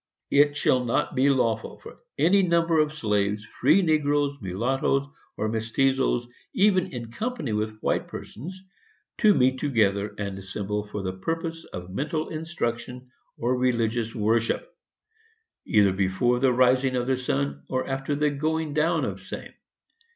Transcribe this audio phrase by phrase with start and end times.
[0.41, 5.05] ]It shall not be lawful for any number of slaves, free negroes, mulattoes
[5.37, 8.59] or mestizoes, even in company with white persons,
[9.19, 14.73] to meet together and assemble for the purpose of mental instruction or religious worship,
[15.67, 19.53] either before the rising of the sun, or after the going down of the same.